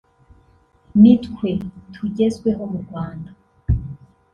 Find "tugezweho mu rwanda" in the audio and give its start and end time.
1.93-3.31